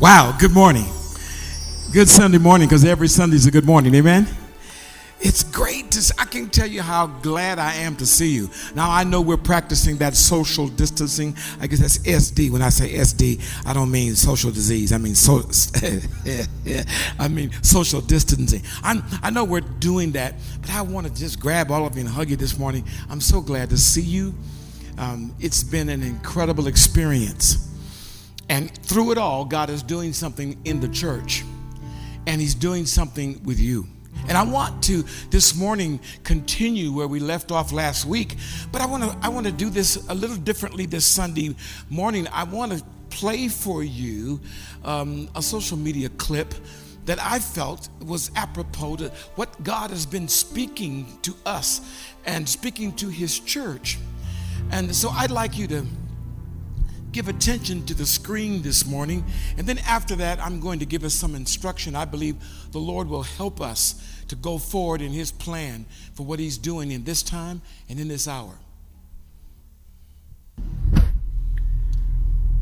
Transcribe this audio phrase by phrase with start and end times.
[0.00, 0.86] Wow, good morning.
[1.92, 3.94] Good Sunday morning because every Sunday is a good morning.
[3.94, 4.26] Amen.
[5.20, 8.48] It's great to I can tell you how glad I am to see you.
[8.74, 11.36] Now I know we're practicing that social distancing.
[11.60, 12.50] I guess that's SD.
[12.50, 14.90] When I say SD, I don't mean social disease.
[14.94, 15.42] I mean so
[17.18, 18.62] I mean social distancing.
[18.82, 22.00] i I know we're doing that, but I want to just grab all of you
[22.00, 22.86] and hug you this morning.
[23.10, 24.32] I'm so glad to see you.
[24.96, 27.69] Um, it's been an incredible experience.
[28.50, 31.44] And through it all, God is doing something in the church.
[32.26, 33.86] And He's doing something with you.
[34.28, 38.36] And I want to this morning continue where we left off last week,
[38.70, 41.54] but I want to I want to do this a little differently this Sunday
[41.88, 42.26] morning.
[42.32, 44.40] I want to play for you
[44.84, 46.52] um, a social media clip
[47.06, 51.80] that I felt was apropos to what God has been speaking to us
[52.26, 53.96] and speaking to His church.
[54.70, 55.86] And so I'd like you to
[57.12, 59.24] give attention to the screen this morning.
[59.58, 61.96] And then after that, I'm going to give us some instruction.
[61.96, 62.36] I believe
[62.72, 66.90] the Lord will help us to go forward in His plan for what He's doing
[66.90, 68.54] in this time and in this hour.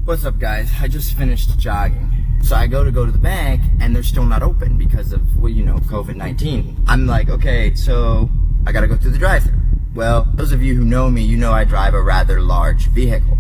[0.05, 0.71] What's up, guys?
[0.81, 2.25] I just finished jogging.
[2.43, 5.37] So I go to go to the bank, and they're still not open because of,
[5.37, 6.85] well, you know, COVID 19.
[6.87, 8.31] I'm like, okay, so
[8.67, 9.53] I gotta go through the drive thru.
[9.95, 13.37] Well, those of you who know me, you know I drive a rather large vehicle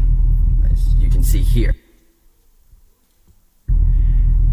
[1.19, 1.75] can see here.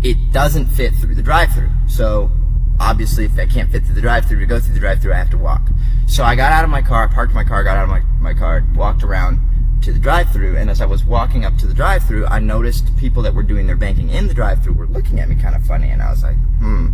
[0.02, 1.69] It doesn't fit through the drive-through.
[1.88, 2.31] So
[2.80, 5.30] obviously if I can't fit through the drive-through to go through the drive-through, I have
[5.30, 5.69] to walk.
[6.07, 8.33] So I got out of my car, parked my car, got out of my, my
[8.33, 9.39] car, walked around
[9.83, 13.22] to the drive-through, and as I was walking up to the drive-through, I noticed people
[13.22, 15.89] that were doing their banking in the drive-through were looking at me kind of funny,
[15.89, 16.88] and I was like, hmm,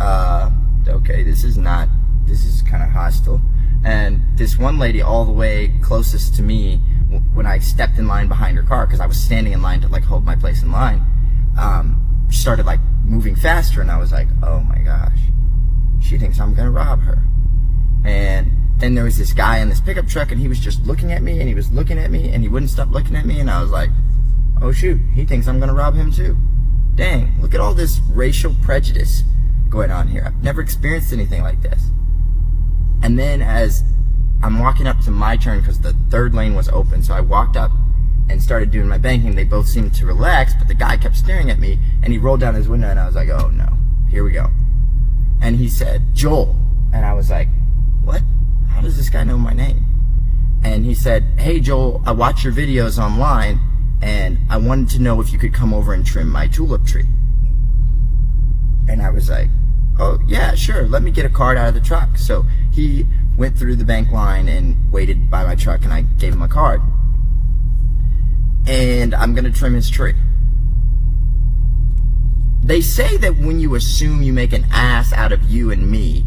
[0.00, 0.50] uh,
[0.88, 1.88] okay, this is not,
[2.24, 3.40] this is kind of hostile.
[3.84, 6.80] And this one lady all the way closest to me
[7.34, 9.88] when I stepped in line behind her car because I was standing in line to
[9.88, 11.04] like hold my place in line,
[11.58, 15.18] um, started like moving faster, and I was like, oh my gosh,
[16.00, 17.22] she thinks I'm gonna rob her.
[18.04, 21.12] And then there was this guy in this pickup truck, and he was just looking
[21.12, 23.40] at me, and he was looking at me, and he wouldn't stop looking at me,
[23.40, 23.90] and I was like,
[24.60, 26.36] oh shoot, he thinks I'm gonna rob him too.
[26.94, 29.22] Dang, look at all this racial prejudice
[29.70, 30.24] going on here.
[30.26, 31.82] I've never experienced anything like this.
[33.02, 33.82] And then as
[34.42, 37.02] I'm walking up to my turn because the third lane was open.
[37.02, 37.70] So I walked up
[38.28, 39.34] and started doing my banking.
[39.34, 42.40] They both seemed to relax, but the guy kept staring at me and he rolled
[42.40, 43.68] down his window and I was like, oh no,
[44.10, 44.50] here we go.
[45.40, 46.56] And he said, Joel.
[46.92, 47.48] And I was like,
[48.04, 48.22] what?
[48.68, 49.84] How does this guy know my name?
[50.64, 53.60] And he said, hey Joel, I watch your videos online
[54.00, 57.06] and I wanted to know if you could come over and trim my tulip tree.
[58.88, 59.48] And I was like,
[59.98, 62.18] oh yeah, sure, let me get a card out of the truck.
[62.18, 63.06] So he
[63.36, 66.48] went through the bank line and waited by my truck and I gave him a
[66.48, 66.80] card.
[68.66, 70.14] And I'm going to trim his tree.
[72.62, 76.24] They say that when you assume you make an ass out of you and me,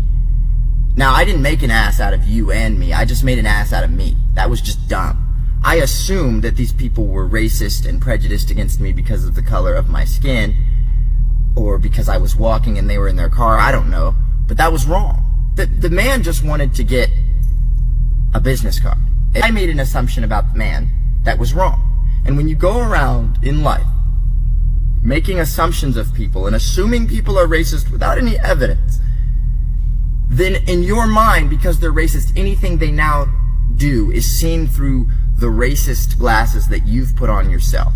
[0.98, 3.46] now I didn't make an ass out of you and me, I just made an
[3.46, 4.16] ass out of me.
[4.34, 5.22] That was just dumb.
[5.64, 9.74] I assumed that these people were racist and prejudiced against me because of the color
[9.74, 10.56] of my skin,
[11.56, 14.16] or because I was walking and they were in their car, I don't know,
[14.48, 15.25] but that was wrong
[15.56, 17.10] the, the man just wanted to get
[18.34, 18.98] a business card.
[19.36, 20.90] I made an assumption about the man
[21.24, 21.82] that was wrong.
[22.26, 23.86] And when you go around in life
[25.02, 29.00] making assumptions of people and assuming people are racist without any evidence,
[30.28, 33.26] then in your mind, because they're racist, anything they now
[33.76, 37.94] do is seen through the racist glasses that you've put on yourself.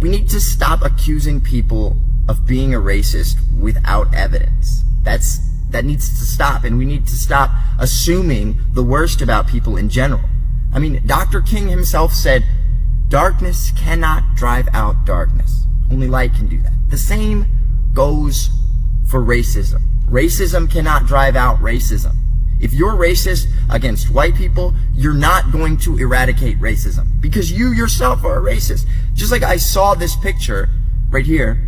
[0.00, 1.96] We need to stop accusing people
[2.28, 4.82] of being a racist without evidence.
[5.02, 5.40] That's
[5.70, 9.88] that needs to stop, and we need to stop assuming the worst about people in
[9.88, 10.24] general.
[10.72, 11.40] I mean, Dr.
[11.40, 12.44] King himself said,
[13.08, 15.64] darkness cannot drive out darkness.
[15.90, 16.72] Only light can do that.
[16.88, 17.46] The same
[17.94, 18.50] goes
[19.06, 19.82] for racism.
[20.06, 22.14] Racism cannot drive out racism.
[22.60, 28.24] If you're racist against white people, you're not going to eradicate racism because you yourself
[28.24, 28.86] are a racist.
[29.14, 30.68] Just like I saw this picture
[31.10, 31.64] right here.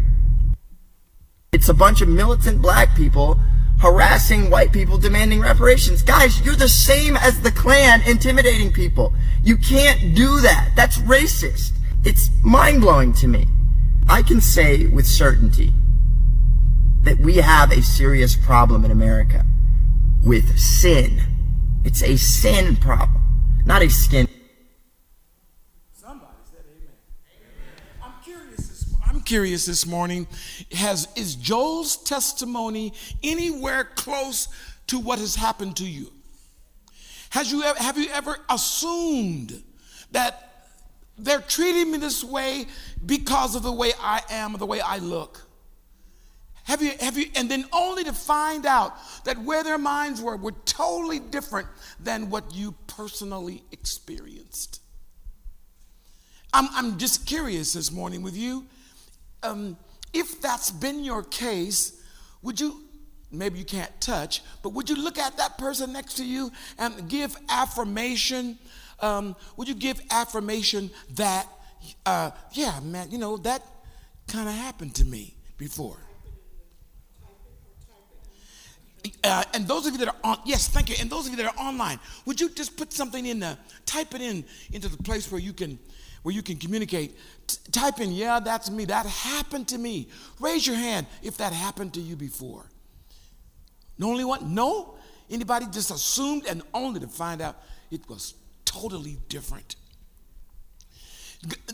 [1.52, 3.38] It's a bunch of militant black people
[3.80, 6.02] harassing white people, demanding reparations.
[6.02, 9.12] Guys, you're the same as the Klan intimidating people.
[9.42, 10.70] You can't do that.
[10.76, 11.72] That's racist.
[12.04, 13.46] It's mind blowing to me.
[14.08, 15.72] I can say with certainty
[17.02, 19.46] that we have a serious problem in America
[20.24, 21.22] with sin.
[21.84, 24.28] It's a sin problem, not a skin.
[29.30, 30.26] Curious this morning
[30.72, 32.92] has is Joel's testimony
[33.22, 34.48] anywhere close
[34.88, 36.10] to what has happened to you?
[37.30, 39.62] Has you have you ever assumed
[40.10, 40.66] that
[41.16, 42.66] they're treating me this way
[43.06, 45.46] because of the way I am, or the way I look.
[46.64, 50.36] Have you, have you, and then only to find out that where their minds were
[50.36, 51.68] were totally different
[52.00, 54.82] than what you personally experienced.
[56.52, 58.66] I'm, I'm just curious this morning with you.
[59.42, 59.76] Um,
[60.12, 62.02] if that's been your case,
[62.42, 62.82] would you,
[63.30, 67.08] maybe you can't touch, but would you look at that person next to you and
[67.08, 68.58] give affirmation?
[69.00, 71.46] Um, would you give affirmation that,
[72.04, 73.62] uh, yeah, man, you know, that
[74.26, 75.98] kind of happened to me before?
[79.24, 80.96] Uh, and those of you that are on, yes, thank you.
[81.00, 84.14] And those of you that are online, would you just put something in the, type
[84.14, 85.78] it in into the place where you can,
[86.22, 87.16] where you can communicate.
[87.46, 88.84] T- type in, yeah, that's me.
[88.84, 90.08] That happened to me.
[90.38, 92.66] Raise your hand if that happened to you before.
[93.98, 94.54] No only one?
[94.54, 94.96] No?
[95.30, 97.56] Anybody just assumed and only to find out
[97.90, 98.34] it was
[98.64, 99.76] totally different.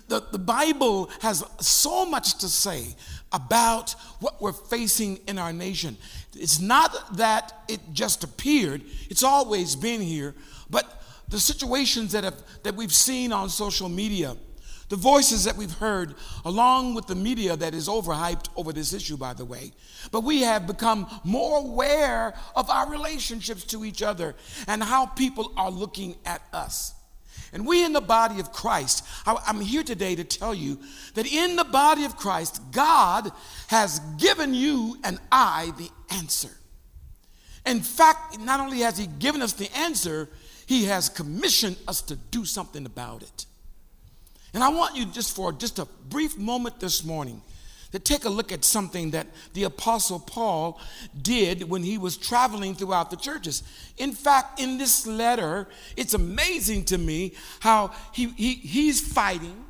[0.08, 2.94] The, the Bible has so much to say
[3.32, 5.96] about what we're facing in our nation.
[6.34, 10.34] It's not that it just appeared, it's always been here,
[10.70, 14.36] but the situations that, have, that we've seen on social media,
[14.88, 16.14] the voices that we've heard,
[16.44, 19.72] along with the media that is overhyped over this issue, by the way.
[20.12, 24.36] But we have become more aware of our relationships to each other
[24.68, 26.94] and how people are looking at us.
[27.52, 30.78] And we in the body of Christ, I'm here today to tell you
[31.14, 33.30] that in the body of Christ, God
[33.68, 36.50] has given you and I the answer.
[37.64, 40.28] In fact, not only has He given us the answer,
[40.66, 43.46] He has commissioned us to do something about it.
[44.52, 47.42] And I want you just for just a brief moment this morning
[47.92, 50.80] to take a look at something that the Apostle Paul
[51.22, 53.62] did when he was traveling throughout the churches.
[53.96, 59.64] In fact, in this letter, it's amazing to me how he, he, he's fighting,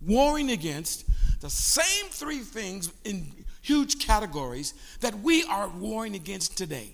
[0.00, 1.04] warring against
[1.40, 3.26] the same three things in
[3.62, 6.90] huge categories that we are warring against today.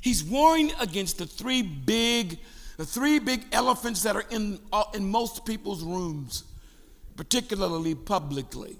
[0.00, 2.38] He's warring against the three big,
[2.80, 6.44] the three big elephants that are in, uh, in most people's rooms,
[7.14, 8.78] particularly publicly.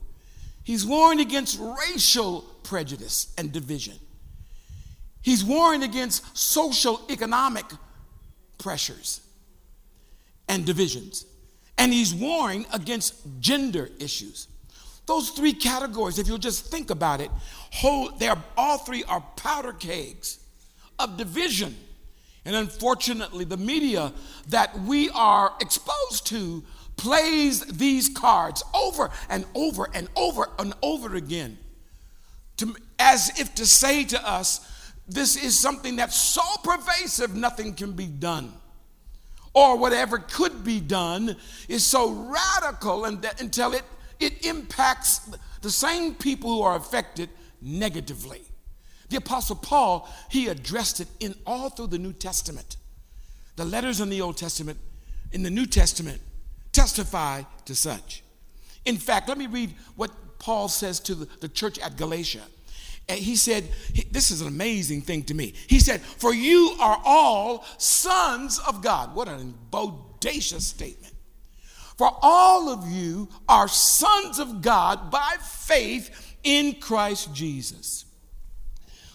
[0.65, 3.99] He's warring against racial prejudice and division.
[5.21, 7.67] He's warring against social economic
[8.57, 9.21] pressures
[10.49, 11.27] and divisions.
[11.77, 14.49] And he's warring against gender issues.
[15.05, 17.31] Those three categories, if you'll just think about it,
[17.71, 20.39] whole, they're, all three are powder kegs
[20.99, 21.77] of division.
[22.45, 24.13] And unfortunately, the media
[24.49, 26.65] that we are exposed to
[26.97, 31.59] plays these cards over and over and over and over again
[32.59, 34.67] to, as if to say to us,
[35.09, 38.53] this is something that's so pervasive, nothing can be done.
[39.53, 41.37] Or whatever could be done
[41.69, 43.83] is so radical and that, until it,
[44.21, 45.31] it impacts
[45.63, 47.29] the same people who are affected
[47.61, 48.43] negatively.
[49.11, 52.77] The Apostle Paul, he addressed it in all through the New Testament.
[53.57, 54.79] The letters in the Old Testament,
[55.33, 56.21] in the New Testament,
[56.73, 58.23] testify to such.
[58.85, 62.43] In fact, let me read what Paul says to the, church at Galatia.
[63.09, 63.65] And he said,
[64.13, 65.55] This is an amazing thing to me.
[65.67, 69.15] He said, For you are all sons of God.
[69.15, 71.15] What an bodacious statement.
[71.99, 78.07] For all of you are sons of God by faith in Christ Jesus.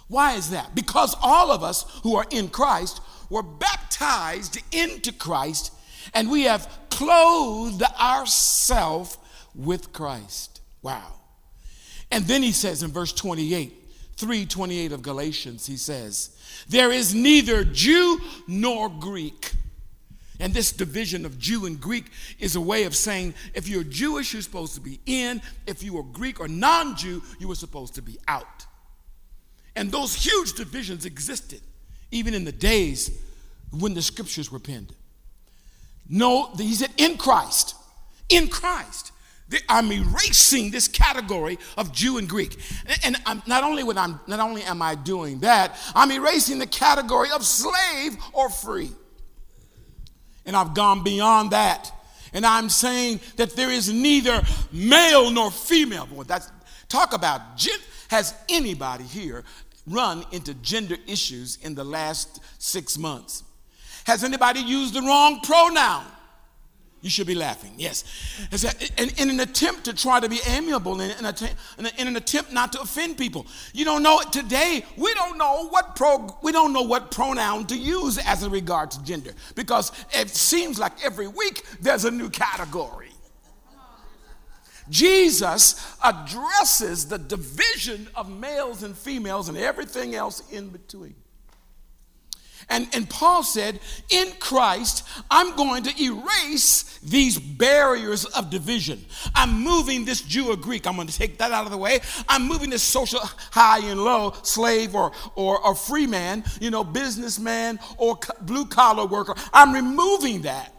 [0.08, 0.76] Why is that?
[0.76, 5.72] Because all of us who are in Christ were baptized into Christ
[6.14, 9.18] and we have clothed ourselves
[9.54, 10.62] with Christ.
[10.82, 11.14] Wow.
[12.12, 13.74] And then he says in verse 28,
[14.18, 16.38] 328 of Galatians, he says,
[16.70, 19.52] There is neither Jew nor Greek.
[20.40, 22.06] And this division of Jew and Greek
[22.40, 25.42] is a way of saying if you're Jewish, you're supposed to be in.
[25.66, 28.66] If you are Greek or non Jew, you were supposed to be out.
[29.76, 31.62] And those huge divisions existed
[32.12, 33.12] even in the days
[33.72, 34.94] when the scriptures were penned.
[36.08, 37.76] No, he said in Christ.
[38.30, 39.12] In Christ.
[39.70, 42.58] I'm erasing this category of Jew and Greek.
[43.04, 46.68] And I'm, not only when I'm not only am I doing that, I'm erasing the
[46.68, 48.92] category of slave or free.
[50.46, 51.92] And I've gone beyond that.
[52.34, 54.42] And I'm saying that there is neither
[54.72, 56.06] male nor female.
[56.08, 56.52] Boy, that's
[56.90, 57.42] talk about
[58.10, 59.44] has anybody here
[59.88, 63.44] run into gender issues in the last six months?
[64.06, 66.06] Has anybody used the wrong pronoun?
[67.06, 68.04] You should be laughing, yes.
[68.98, 72.82] In, an attempt to try to be amiable, in, in, in, an attempt not to
[72.82, 73.46] offend people.
[73.74, 74.84] You don't know it today.
[74.98, 78.90] We don't know what pro, we don't know what pronoun to use as a regard
[78.90, 83.05] to gender because it seems like every week there's a new category.
[84.90, 91.16] Jesus addresses the division of males and females and everything else in between.
[92.70, 99.06] And, and Paul said, in Christ, I'm going to erase these barriers of division.
[99.36, 100.88] I'm moving this Jew or Greek.
[100.88, 102.00] I'm going to take that out of the way.
[102.28, 103.20] I'm moving this social
[103.52, 109.06] high and low, slave or, or, or free man, you know, businessman or blue collar
[109.06, 109.36] worker.
[109.54, 110.75] I'm removing that.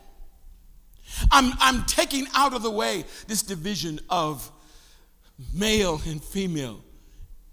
[1.31, 4.51] I'm, I'm taking out of the way this division of
[5.55, 6.81] male and female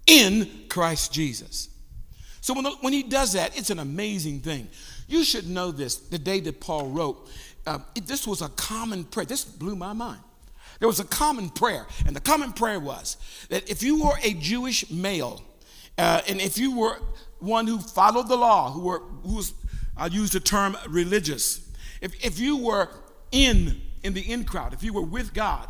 [0.06, 1.70] in Christ Jesus.
[2.42, 4.68] So when, the, when he does that, it's an amazing thing.
[5.08, 7.30] You should know this the day that Paul wrote,
[7.66, 9.26] uh, it, this was a common prayer.
[9.26, 10.22] This blew my mind.
[10.80, 13.16] There was a common prayer, and the common prayer was
[13.50, 15.42] that if you were a Jewish male,
[15.98, 16.98] uh, and if you were
[17.40, 19.54] one who followed the law, who were who was,
[19.96, 21.70] I'll use the term religious,
[22.02, 22.90] if, if you were
[23.34, 25.68] in in the in crowd, if you were with God,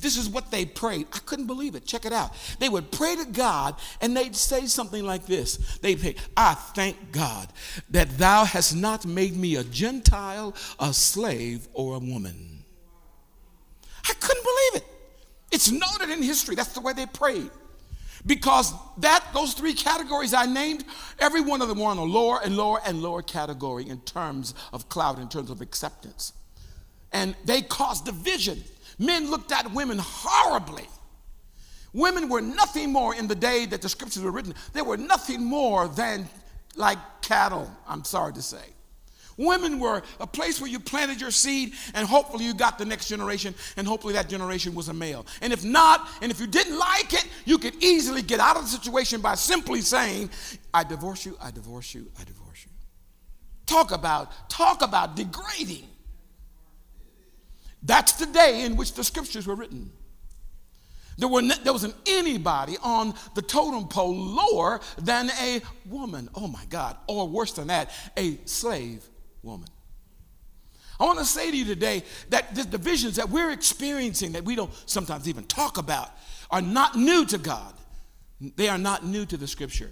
[0.00, 1.06] this is what they prayed.
[1.12, 1.86] I couldn't believe it.
[1.86, 2.32] Check it out.
[2.58, 5.78] They would pray to God and they'd say something like this.
[5.78, 7.48] They'd say, I thank God
[7.90, 12.64] that thou hast not made me a Gentile, a slave, or a woman.
[14.08, 14.88] I couldn't believe it.
[15.52, 16.56] It's noted in history.
[16.56, 17.50] That's the way they prayed.
[18.26, 20.84] Because that those three categories I named,
[21.20, 24.54] every one of them were on a lower and lower and lower category in terms
[24.72, 26.32] of cloud, in terms of acceptance.
[27.16, 28.62] And they caused division
[28.98, 30.86] Men looked at women horribly.
[31.92, 35.44] Women were nothing more in the day that the scriptures were written, they were nothing
[35.44, 36.28] more than
[36.76, 38.64] like cattle, I'm sorry to say.
[39.38, 43.08] Women were a place where you planted your seed and hopefully you got the next
[43.08, 45.26] generation and hopefully that generation was a male.
[45.42, 48.62] And if not, and if you didn't like it, you could easily get out of
[48.62, 50.30] the situation by simply saying,
[50.72, 52.70] I divorce you, I divorce you, I divorce you.
[53.66, 55.86] Talk about, talk about degrading.
[57.82, 59.92] That's the day in which the scriptures were written.
[61.18, 66.28] There, were, there wasn't anybody on the totem pole lower than a woman.
[66.34, 66.96] Oh my God.
[67.06, 69.04] Or worse than that, a slave
[69.42, 69.68] woman.
[70.98, 74.56] I want to say to you today that the divisions that we're experiencing, that we
[74.56, 76.10] don't sometimes even talk about,
[76.50, 77.74] are not new to God.
[78.56, 79.90] They are not new to the scripture.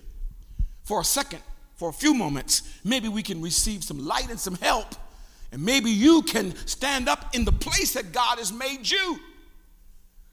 [0.82, 1.42] For a second,
[1.76, 4.94] for a few moments, maybe we can receive some light and some help
[5.54, 9.20] and maybe you can stand up in the place that God has made you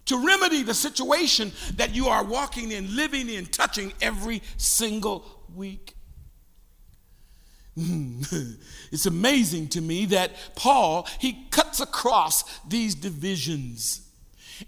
[0.05, 5.23] to remedy the situation that you are walking in, living in, touching every single
[5.55, 5.93] week.
[7.77, 14.01] it's amazing to me that Paul, he cuts across these divisions.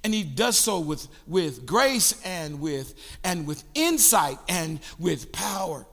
[0.03, 2.93] And he does so with, with grace and with,
[3.23, 5.87] and with insight and with power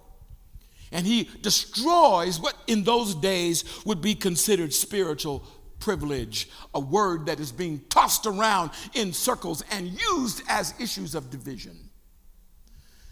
[0.93, 5.45] and he destroys what in those days would be considered spiritual
[5.79, 11.31] privilege, a word that is being tossed around in circles and used as issues of
[11.31, 11.89] division.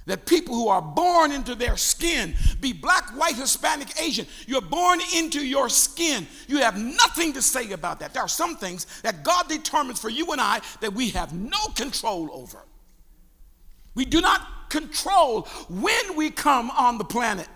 [0.07, 5.01] That people who are born into their skin, be black, white, Hispanic, Asian, you're born
[5.15, 6.27] into your skin.
[6.47, 8.15] You have nothing to say about that.
[8.15, 11.59] There are some things that God determines for you and I that we have no
[11.75, 12.65] control over.
[13.95, 17.49] We do not control when we come on the planet.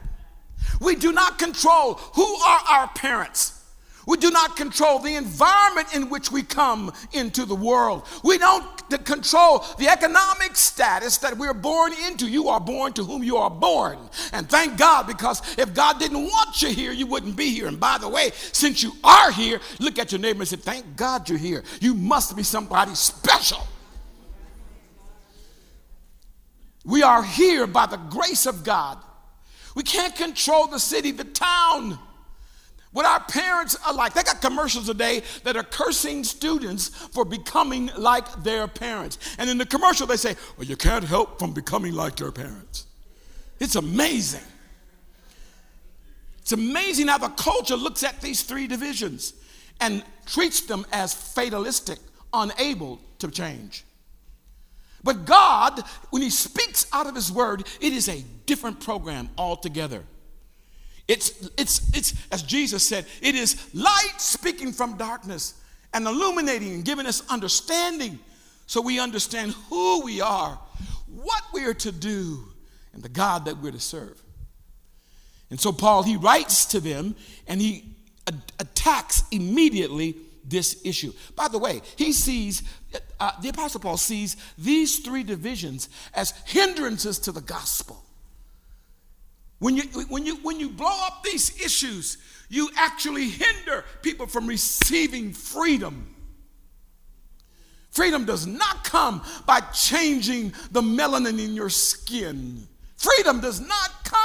[0.80, 3.62] We do not control who are our parents.
[4.06, 8.04] We do not control the environment in which we come into the world.
[8.24, 8.66] We don't
[9.04, 12.28] control the economic status that we're born into.
[12.28, 13.98] You are born to whom you are born.
[14.32, 17.68] And thank God, because if God didn't want you here, you wouldn't be here.
[17.68, 20.96] And by the way, since you are here, look at your neighbor and say, Thank
[20.96, 21.62] God you're here.
[21.80, 23.66] You must be somebody special.
[26.84, 28.98] We are here by the grace of God.
[29.74, 31.98] We can't control the city, the town.
[32.92, 34.12] What our parents are like.
[34.12, 39.18] They got commercials today that are cursing students for becoming like their parents.
[39.38, 42.86] And in the commercial, they say, Well, you can't help from becoming like your parents.
[43.58, 44.44] It's amazing.
[46.42, 49.32] It's amazing how the culture looks at these three divisions
[49.80, 51.98] and treats them as fatalistic,
[52.34, 53.84] unable to change.
[55.04, 60.04] But God, when He speaks out of His word, it is a different program altogether.
[61.08, 65.54] It's, it's, it's, as Jesus said, it is light speaking from darkness
[65.92, 68.18] and illuminating and giving us understanding
[68.66, 70.58] so we understand who we are,
[71.08, 72.44] what we are to do,
[72.94, 74.22] and the God that we're to serve.
[75.50, 77.14] And so Paul, he writes to them
[77.46, 77.84] and he
[78.58, 81.12] attacks immediately this issue.
[81.36, 82.62] By the way, he sees,
[83.20, 88.04] uh, the Apostle Paul sees these three divisions as hindrances to the gospel.
[89.58, 92.18] When you, when, you, when you blow up these issues,
[92.48, 96.12] you actually hinder people from receiving freedom
[97.92, 102.66] Freedom does not come by changing the melanin in your skin.
[102.96, 104.21] Freedom does not come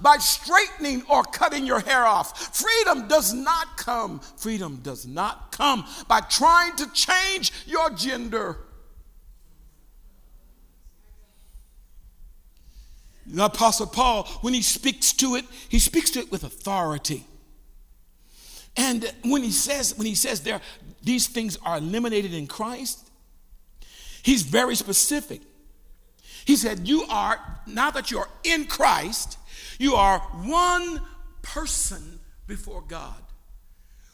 [0.00, 2.56] by straightening or cutting your hair off.
[2.56, 4.20] Freedom does not come.
[4.36, 8.58] Freedom does not come by trying to change your gender.
[13.26, 17.24] The Apostle Paul, when he speaks to it, he speaks to it with authority.
[18.76, 20.60] And when he says, when he says there,
[21.02, 23.10] these things are eliminated in Christ,
[24.22, 25.42] he's very specific.
[26.44, 29.38] He said, You are, now that you're in Christ,
[29.78, 31.00] you are one
[31.42, 33.14] person before God.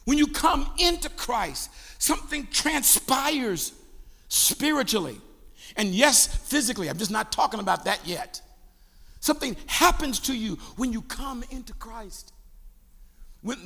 [0.05, 1.69] When you come into Christ,
[2.01, 3.73] something transpires
[4.27, 5.19] spiritually.
[5.75, 6.89] And yes, physically.
[6.89, 8.41] I'm just not talking about that yet.
[9.19, 12.33] Something happens to you when you come into Christ.
[13.41, 13.57] When,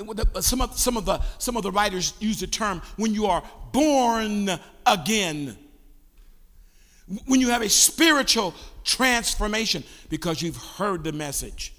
[0.41, 3.43] some, of, some, of the, some of the writers use the term when you are
[3.71, 4.50] born
[4.85, 5.57] again
[7.25, 11.73] when you have a spiritual transformation because you've heard the message.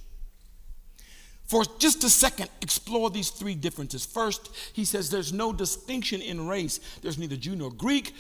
[1.47, 4.05] For just a second, explore these three differences.
[4.05, 8.15] First, he says there's no distinction in race, there's neither Jew nor Greek.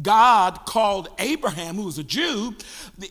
[0.00, 2.54] God called Abraham, who was a Jew,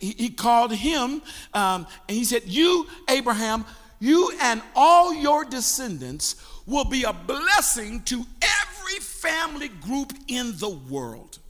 [0.00, 1.20] he, called him,
[1.52, 3.64] um, and he said, You, Abraham,
[3.98, 10.68] you and all your descendants will be a blessing to every family group in the
[10.68, 11.40] world.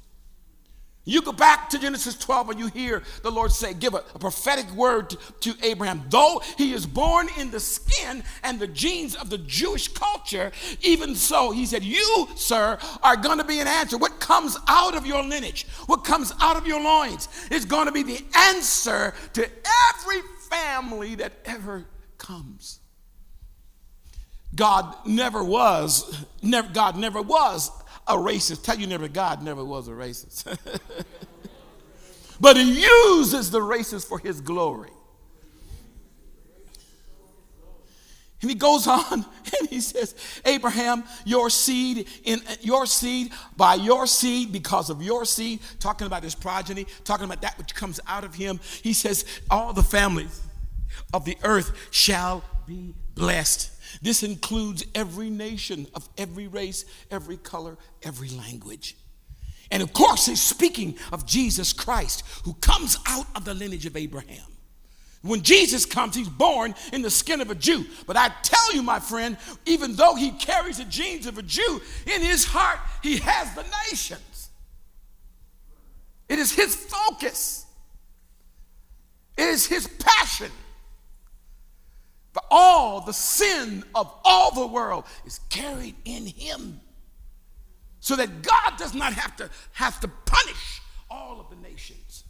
[1.09, 4.19] You go back to Genesis 12 and you hear the Lord say, give a, a
[4.19, 6.03] prophetic word to, to, Abraham.
[6.11, 11.15] Though he is born in the skin and the genes of the Jewish culture, even
[11.15, 13.97] so, he said, You, sir, are going to be an answer.
[13.97, 17.93] What comes out of your lineage, what comes out of your loins, is going to
[17.93, 19.51] be the answer to
[19.95, 21.87] every family that ever
[22.19, 22.81] comes.
[24.55, 27.71] God never was, never, God never was
[28.09, 28.63] a racist.
[28.63, 30.45] Tell you never, God never was a racist.
[32.41, 34.91] but he uses the racist for his glory.
[38.41, 39.13] And he goes on
[39.61, 45.25] and he says, Abraham, your seed, in your seed, by your seed, because of your
[45.25, 48.61] seed, talking about his progeny, talking about that which comes out of him.
[48.83, 50.41] He says, all the families
[51.13, 53.73] of the earth shall be blessed.
[54.03, 58.97] This includes every nation of every race, every color, every language.
[59.71, 63.97] And of course, he's speaking of Jesus Christ, who comes out of the lineage of
[63.97, 64.47] Abraham.
[65.23, 67.85] When Jesus comes, he's born in the skin of a Jew.
[68.07, 71.81] But I tell you, my friend, even though he carries the genes of a Jew,
[72.07, 74.51] in his heart, he has the nations.
[76.29, 77.67] It is his focus,
[79.37, 80.51] it is his passion.
[82.33, 86.81] For all the sin of all the world is carried in him.
[88.01, 92.25] So that God does not have to have to punish all of the nations.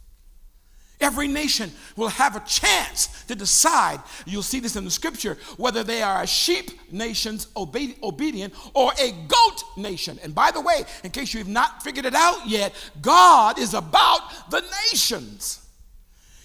[1.01, 5.81] Every nation will have a chance to decide, you'll see this in the scripture, whether
[5.81, 10.19] they are a sheep nations obedient or a goat nation.
[10.23, 14.49] And by the way, in case you've not figured it out yet, God is about
[14.51, 15.65] the nations.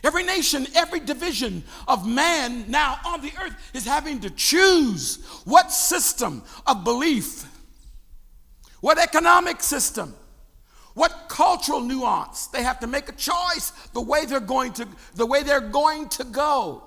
[0.05, 5.73] Every nation, every division of man now on the earth is having to choose what
[5.73, 7.47] system of belief,
[8.83, 10.14] what economic system,
[10.93, 12.49] what cultural nuance.
[12.49, 16.11] They have to make a choice the way they're going to the way they're going
[16.11, 16.85] to go.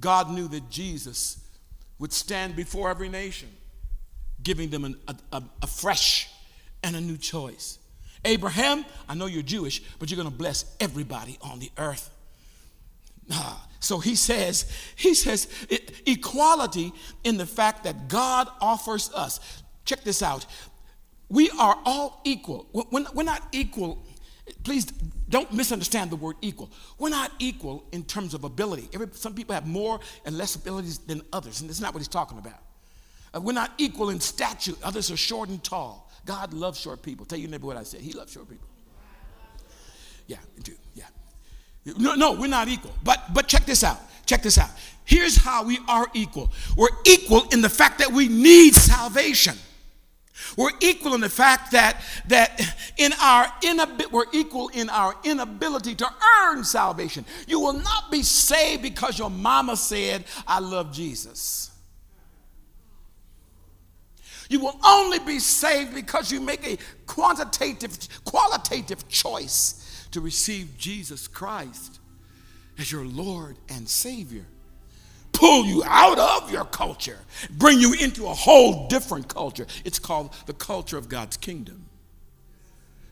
[0.00, 1.38] God knew that Jesus
[2.00, 3.48] would stand before every nation,
[4.42, 6.28] giving them an, a, a, a fresh
[6.82, 7.78] and a new choice.
[8.28, 12.10] Abraham, I know you're Jewish, but you're going to bless everybody on the earth.
[13.80, 15.48] So he says, he says
[16.04, 19.62] equality in the fact that God offers us.
[19.84, 20.46] Check this out.
[21.28, 22.66] We are all equal.
[22.90, 24.04] We're not equal.
[24.64, 24.86] Please
[25.28, 26.70] don't misunderstand the word equal.
[26.98, 28.88] We're not equal in terms of ability.
[29.12, 32.38] some people have more and less abilities than others, and that's not what he's talking
[32.38, 32.62] about.
[33.34, 34.72] Uh, we're not equal in stature.
[34.82, 36.07] Others are short and tall.
[36.28, 37.24] God loves short people.
[37.24, 38.02] Tell your neighbor what I said.
[38.02, 38.68] He loves short people.
[40.26, 40.72] Yeah, do.
[40.94, 41.04] Yeah.
[41.96, 42.92] No, no, we're not equal.
[43.02, 43.98] But but check this out.
[44.26, 44.68] Check this out.
[45.06, 46.52] Here's how we are equal.
[46.76, 49.56] We're equal in the fact that we need salvation.
[50.54, 52.60] We're equal in the fact that that
[52.98, 56.10] in our inabi- we're equal in our inability to
[56.42, 57.24] earn salvation.
[57.46, 61.70] You will not be saved because your mama said, "I love Jesus."
[64.48, 71.28] You will only be saved because you make a quantitative, qualitative choice to receive Jesus
[71.28, 72.00] Christ
[72.78, 74.46] as your Lord and Savior.
[75.32, 77.18] Pull you out of your culture,
[77.50, 79.66] bring you into a whole different culture.
[79.84, 81.84] It's called the culture of God's kingdom.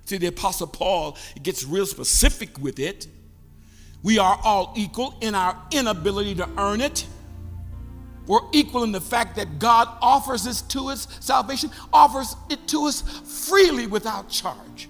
[0.07, 3.07] See, the Apostle Paul gets real specific with it.
[4.03, 7.07] We are all equal in our inability to earn it.
[8.27, 12.87] We're equal in the fact that God offers this to us, salvation, offers it to
[12.87, 14.89] us freely without charge.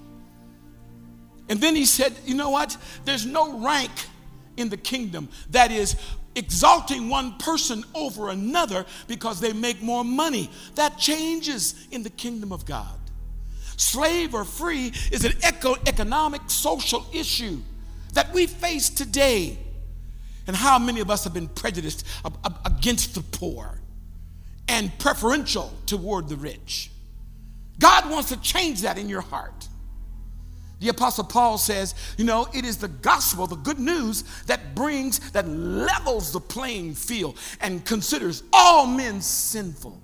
[1.48, 2.76] And then he said, You know what?
[3.04, 3.90] There's no rank
[4.56, 5.96] in the kingdom that is
[6.34, 10.50] exalting one person over another because they make more money.
[10.74, 12.98] That changes in the kingdom of God.
[13.76, 17.60] Slave or free is an eco- economic, social issue
[18.14, 19.58] that we face today.
[20.46, 22.06] And how many of us have been prejudiced
[22.64, 23.80] against the poor
[24.68, 26.90] and preferential toward the rich?
[27.78, 29.68] God wants to change that in your heart.
[30.78, 35.30] The Apostle Paul says, you know, it is the gospel, the good news that brings,
[35.32, 40.02] that levels the playing field and considers all men sinful.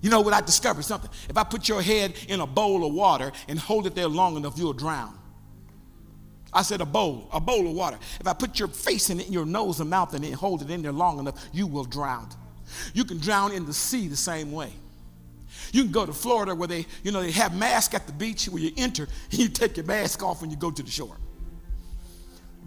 [0.00, 0.84] You know what I discovered?
[0.84, 1.10] Something.
[1.28, 4.36] If I put your head in a bowl of water and hold it there long
[4.36, 5.18] enough, you'll drown.
[6.54, 7.98] I said a bowl, a bowl of water.
[8.20, 10.62] If I put your face in it, your nose and mouth in it, and hold
[10.62, 12.28] it in there long enough, you will drown.
[12.94, 14.72] You can drown in the sea the same way.
[15.72, 18.46] You can go to Florida where they, you know, they have masks at the beach
[18.46, 21.16] where you enter and you take your mask off when you go to the shore.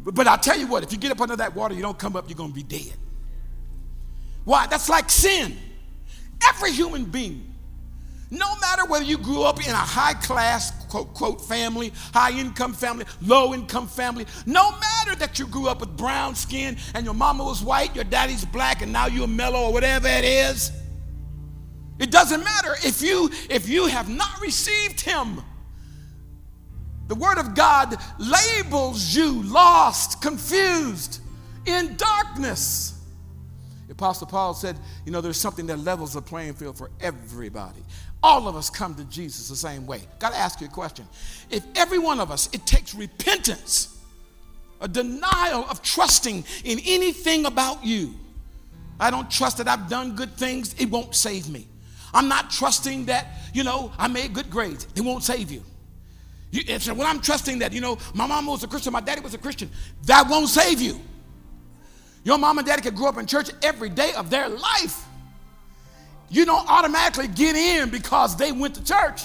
[0.03, 1.97] But, but I'll tell you what, if you get up under that water, you don't
[1.97, 2.93] come up, you're going to be dead.
[4.43, 4.67] Why?
[4.67, 5.57] That's like sin.
[6.49, 7.53] Every human being,
[8.29, 12.73] no matter whether you grew up in a high class, quote, quote, family, high income
[12.73, 17.13] family, low income family, no matter that you grew up with brown skin and your
[17.13, 20.71] mama was white, your daddy's black, and now you're mellow or whatever it is,
[21.99, 25.41] it doesn't matter if you if you have not received him.
[27.07, 31.21] The word of God labels you lost, confused,
[31.65, 32.93] in darkness.
[33.89, 37.83] Apostle Paul said, you know, there's something that levels the playing field for everybody.
[38.23, 40.01] All of us come to Jesus the same way.
[40.19, 41.07] Got to ask you a question.
[41.49, 43.97] If every one of us, it takes repentance,
[44.81, 48.15] a denial of trusting in anything about you.
[48.99, 51.67] I don't trust that I've done good things, it won't save me.
[52.13, 54.87] I'm not trusting that, you know, I made good grades.
[54.95, 55.63] It won't save you.
[56.51, 56.63] you
[57.03, 59.69] I'm trusting that, you know, my mom was a Christian, my daddy was a Christian,
[60.05, 60.99] that won't save you.
[62.23, 65.06] Your mom and daddy could grow up in church every day of their life.
[66.29, 69.23] You don't automatically get in because they went to church.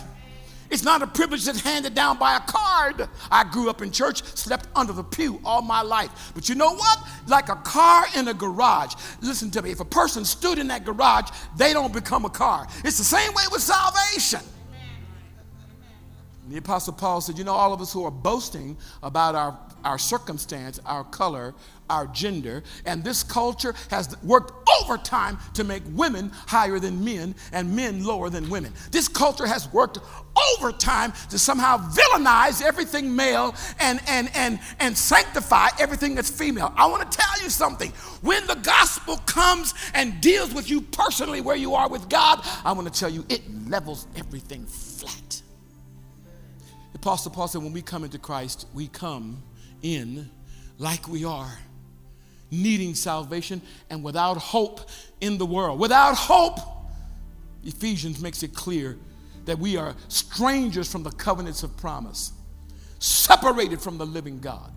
[0.73, 3.07] It's not a privilege that's handed down by a card.
[3.31, 6.33] I grew up in church, slept under the pew all my life.
[6.35, 6.99] But you know what?
[7.27, 8.95] Like a car in a garage.
[9.21, 9.71] Listen to me.
[9.71, 12.67] If a person stood in that garage, they don't become a car.
[12.85, 14.41] It's the same way with salvation.
[16.49, 19.99] The Apostle Paul said, You know, all of us who are boasting about our, our
[19.99, 21.55] circumstance, our color,
[21.91, 27.75] our gender, and this culture has worked overtime to make women higher than men and
[27.75, 28.73] men lower than women.
[28.91, 29.99] This culture has worked
[30.57, 36.73] overtime to somehow villainize everything male and, and, and, and sanctify everything that's female.
[36.77, 37.91] I want to tell you something.
[38.23, 42.73] When the gospel comes and deals with you personally where you are with God, I
[42.73, 45.43] want to tell you it levels everything flat.
[46.95, 49.43] Apostle Paul said, when we come into Christ, we come
[49.83, 50.31] in
[50.79, 51.59] like we are
[52.51, 54.89] needing salvation and without hope
[55.21, 55.81] in the world.
[55.81, 56.59] Without hope,
[57.65, 58.99] Ephesians makes it clear
[59.47, 62.33] that we are strangers from the covenants of promise,
[62.99, 64.71] separated from the living God.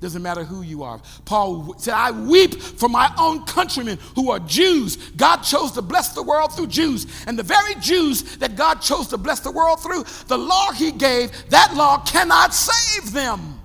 [0.00, 1.00] Doesn't matter who you are.
[1.24, 4.96] Paul said, I weep for my own countrymen who are Jews.
[5.16, 7.06] God chose to bless the world through Jews.
[7.26, 10.92] And the very Jews that God chose to bless the world through, the law he
[10.92, 13.57] gave, that law cannot save them.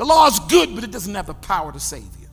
[0.00, 2.28] The law is good, but it doesn't have the power to save you.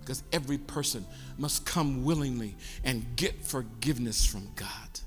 [0.00, 1.04] Because every person
[1.36, 5.00] must come willingly and get forgiveness from God.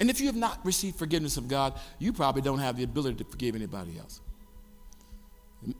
[0.00, 3.18] And if you have not received forgiveness of God, you probably don't have the ability
[3.18, 4.20] to forgive anybody else.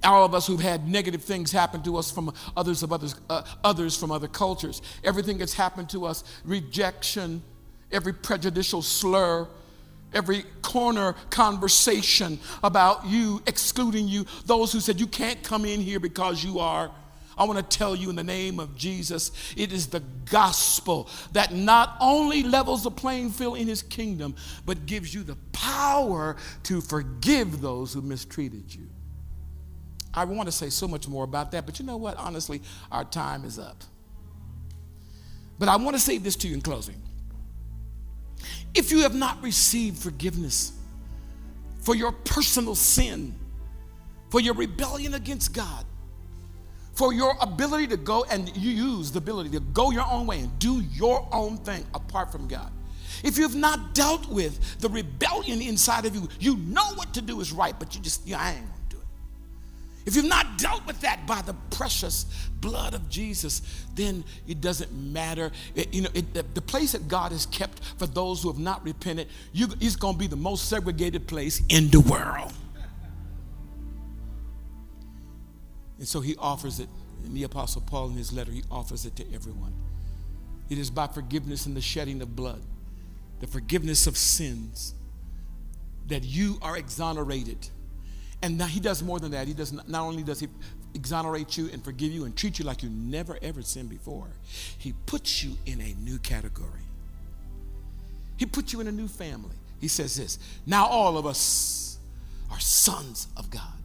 [0.04, 3.42] All of us who've had negative things happen to us from others of others, uh,
[3.64, 7.42] others from other cultures, everything that's happened to us, rejection,
[7.90, 9.48] every prejudicial slur,
[10.14, 16.00] every corner conversation about you, excluding you, those who said you can't come in here
[16.00, 16.90] because you are.
[17.36, 21.52] I want to tell you in the name of Jesus, it is the gospel that
[21.52, 24.34] not only levels the playing field in his kingdom,
[24.66, 28.88] but gives you the power to forgive those who mistreated you.
[30.14, 32.16] I want to say so much more about that, but you know what?
[32.18, 33.82] Honestly, our time is up.
[35.58, 37.00] But I want to say this to you in closing.
[38.74, 40.72] If you have not received forgiveness
[41.80, 43.34] for your personal sin,
[44.30, 45.84] for your rebellion against God,
[46.94, 50.40] for your ability to go and you use the ability to go your own way
[50.40, 52.70] and do your own thing apart from God.
[53.22, 57.40] If you've not dealt with the rebellion inside of you, you know what to do
[57.40, 58.66] is right, but you just, yeah, I ain't.
[60.04, 62.24] If you've not dealt with that by the precious
[62.60, 63.62] blood of Jesus,
[63.94, 65.52] then it doesn't matter.
[65.74, 68.58] It, you know, it, the, the, place that God has kept for those who have
[68.58, 72.52] not repented, you, it's gonna be the most segregated place in the world.
[75.98, 76.88] And so he offers it.
[77.24, 79.72] In the Apostle Paul, in his letter, he offers it to everyone.
[80.68, 82.60] It is by forgiveness and the shedding of blood,
[83.38, 84.94] the forgiveness of sins,
[86.08, 87.68] that you are exonerated.
[88.42, 89.46] And now he does more than that.
[89.46, 90.48] He does not, not only does he
[90.94, 94.28] exonerate you and forgive you and treat you like you never ever sinned before,
[94.78, 96.68] he puts you in a new category.
[98.36, 99.56] He puts you in a new family.
[99.80, 101.98] He says this now all of us
[102.50, 103.81] are sons of God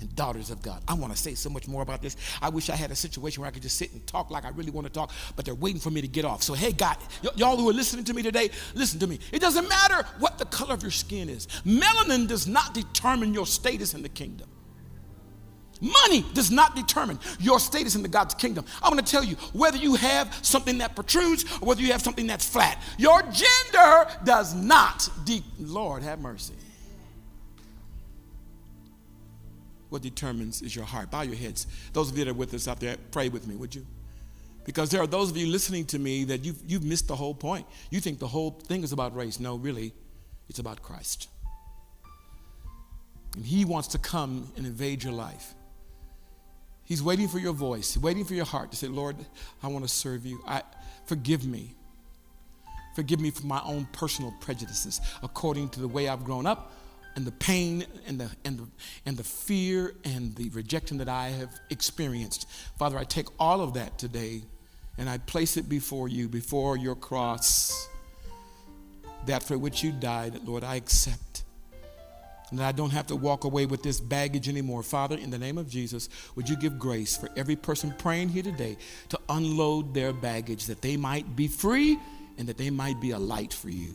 [0.00, 0.82] and daughters of God.
[0.88, 2.16] I want to say so much more about this.
[2.42, 4.50] I wish I had a situation where I could just sit and talk like I
[4.50, 6.42] really want to talk, but they're waiting for me to get off.
[6.42, 9.18] So, hey, God, y- y'all who are listening to me today, listen to me.
[9.32, 13.46] It doesn't matter what the color of your skin is, melanin does not determine your
[13.46, 14.48] status in the kingdom.
[15.80, 18.64] Money does not determine your status in the God's kingdom.
[18.82, 22.00] I want to tell you whether you have something that protrudes or whether you have
[22.00, 22.80] something that's flat.
[22.96, 25.08] Your gender does not.
[25.24, 26.54] De- Lord, have mercy.
[29.94, 31.08] What determines is your heart.
[31.12, 31.68] Bow your heads.
[31.92, 33.86] Those of you that are with us out there, pray with me, would you?
[34.64, 37.32] Because there are those of you listening to me that you've, you've missed the whole
[37.32, 37.64] point.
[37.90, 39.38] You think the whole thing is about race.
[39.38, 39.92] No, really,
[40.48, 41.28] it's about Christ.
[43.36, 45.54] And He wants to come and invade your life.
[46.84, 49.16] He's waiting for your voice, waiting for your heart to say, Lord,
[49.62, 50.42] I want to serve you.
[50.44, 50.62] I,
[51.06, 51.76] forgive me.
[52.96, 56.72] Forgive me for my own personal prejudices according to the way I've grown up
[57.16, 58.68] and the pain and the, and, the,
[59.06, 62.48] and the fear and the rejection that I have experienced.
[62.78, 64.42] Father, I take all of that today
[64.98, 67.88] and I place it before you, before your cross,
[69.26, 71.44] that for which you died, Lord, I accept.
[72.50, 74.82] And that I don't have to walk away with this baggage anymore.
[74.82, 78.42] Father, in the name of Jesus, would you give grace for every person praying here
[78.42, 78.76] today
[79.08, 81.98] to unload their baggage that they might be free
[82.38, 83.94] and that they might be a light for you.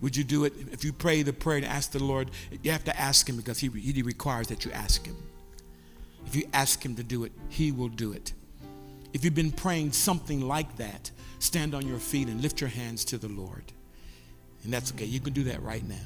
[0.00, 0.52] Would you do it?
[0.72, 2.30] If you pray the prayer and ask the Lord,
[2.62, 5.16] you have to ask Him because He, he requires that you ask Him.
[6.26, 8.32] If you ask Him to do it, He will do it.
[9.12, 13.04] If you've been praying something like that, stand on your feet and lift your hands
[13.06, 13.64] to the Lord.
[14.64, 15.04] And that's okay.
[15.04, 15.96] You can do that right now.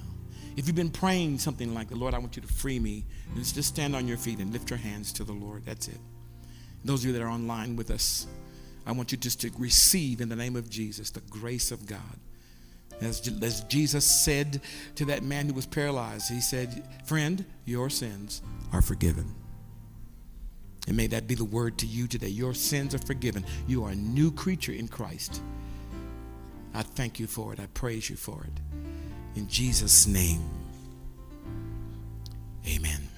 [0.57, 3.05] If you've been praying something like the Lord, I want you to free me,
[3.37, 5.65] just stand on your feet and lift your hands to the Lord.
[5.65, 5.99] That's it.
[6.85, 8.27] Those of you that are online with us,
[8.87, 12.19] I want you just to receive in the name of Jesus the grace of God.
[13.03, 14.61] As, as Jesus said
[14.97, 19.35] to that man who was paralyzed, he said, Friend, your sins are forgiven.
[20.87, 22.29] And may that be the word to you today.
[22.29, 23.45] Your sins are forgiven.
[23.67, 25.41] You are a new creature in Christ.
[26.75, 27.61] I thank you for it.
[27.61, 28.79] I praise you for it.
[29.37, 30.43] In Jesus' name,
[32.67, 33.12] amen.